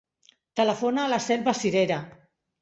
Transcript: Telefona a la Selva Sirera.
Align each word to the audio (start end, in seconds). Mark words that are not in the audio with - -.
Telefona 0.59 1.03
a 1.03 1.11
la 1.11 1.19
Selva 1.27 1.55
Sirera. 1.61 2.01